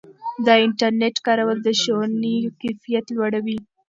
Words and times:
د 0.45 0.47
انټرنیټ 0.65 1.15
کارول 1.27 1.57
د 1.63 1.67
ښوونې 1.81 2.35
کیفیت 2.61 3.05
لوړوي. 3.15 3.57